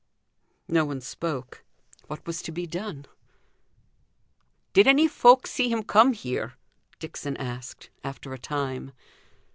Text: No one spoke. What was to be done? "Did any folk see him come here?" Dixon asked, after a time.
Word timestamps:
No 0.67 0.83
one 0.83 0.99
spoke. 0.99 1.63
What 2.07 2.25
was 2.25 2.41
to 2.41 2.51
be 2.51 2.65
done? 2.65 3.05
"Did 4.73 4.87
any 4.87 5.07
folk 5.07 5.45
see 5.45 5.69
him 5.69 5.83
come 5.83 6.13
here?" 6.13 6.55
Dixon 6.97 7.37
asked, 7.37 7.91
after 8.03 8.33
a 8.33 8.39
time. 8.39 8.93